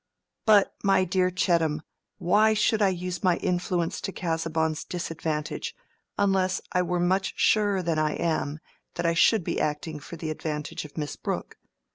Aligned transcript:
"But, 0.47 0.73
my 0.83 1.03
dear 1.03 1.29
Chettam, 1.29 1.83
why 2.17 2.55
should 2.55 2.81
I 2.81 2.87
use 2.87 3.23
my 3.23 3.37
influence 3.37 4.01
to 4.01 4.11
Casaubon's 4.11 4.83
disadvantage, 4.83 5.75
unless 6.17 6.59
I 6.71 6.81
were 6.81 6.99
much 6.99 7.33
surer 7.35 7.83
than 7.83 7.99
I 7.99 8.13
am 8.13 8.57
that 8.95 9.05
I 9.05 9.13
should 9.13 9.43
be 9.43 9.61
acting 9.61 9.99
for 9.99 10.15
the 10.15 10.31
advantage 10.31 10.85
of 10.85 10.97
Miss 10.97 11.15
Brooke? 11.17 11.59